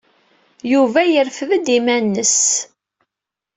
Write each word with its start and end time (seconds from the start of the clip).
Yuba 0.71 1.01
yerfed-d 1.11 1.67
iman-nnes. 1.77 2.39